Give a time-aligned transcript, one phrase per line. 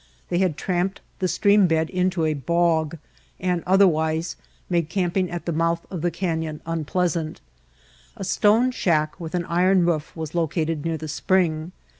[0.29, 2.97] They had tramped the stream bed into a bog
[3.39, 4.35] and otherwise
[4.67, 7.39] made camping at the mouth of the canyon unpleasant.
[8.17, 11.71] A stone shack with an iron roof was located near the spring.